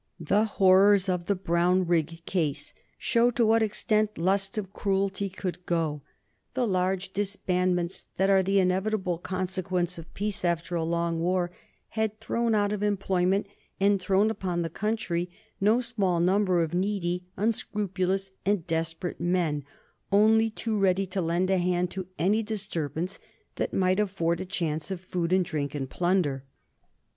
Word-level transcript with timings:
The 0.19 0.45
horrors 0.45 1.07
of 1.07 1.27
the 1.27 1.35
Brownrigg 1.35 2.25
case 2.25 2.73
show 2.97 3.29
to 3.29 3.45
what 3.45 3.61
extent 3.61 4.17
lust 4.17 4.57
of 4.57 4.73
cruelty 4.73 5.29
could 5.29 5.63
go. 5.67 6.01
The 6.55 6.65
large 6.65 7.13
disbandments 7.13 8.07
that 8.17 8.27
are 8.27 8.41
the 8.41 8.57
inevitable 8.59 9.19
consequence 9.19 9.99
of 9.99 10.11
peace 10.15 10.43
after 10.43 10.73
a 10.73 10.81
long 10.83 11.19
war 11.19 11.51
had 11.89 12.19
thrown 12.19 12.55
out 12.55 12.73
of 12.73 12.81
employment, 12.81 13.45
and 13.79 14.01
thrown 14.01 14.31
upon 14.31 14.63
the 14.63 14.71
country, 14.71 15.29
no 15.59 15.81
small 15.81 16.19
number 16.19 16.63
of 16.63 16.73
needy, 16.73 17.27
unscrupulous, 17.37 18.31
and 18.43 18.65
desperate 18.65 19.19
men, 19.19 19.63
only 20.11 20.49
too 20.49 20.79
ready 20.79 21.05
to 21.05 21.21
lend 21.21 21.51
a 21.51 21.59
hand 21.59 21.91
to 21.91 22.07
any 22.17 22.41
disturbance 22.41 23.19
that 23.57 23.71
might 23.71 23.99
afford 23.99 24.39
a 24.41 24.45
chance 24.45 24.89
of 24.89 24.99
food 24.99 25.31
and 25.31 25.45
drink 25.45 25.75
and 25.75 25.91
plunder. 25.91 26.43